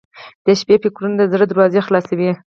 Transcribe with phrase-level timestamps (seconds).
[0.45, 2.29] •د شپې فکرونه د زړه دروازې خلاصوي.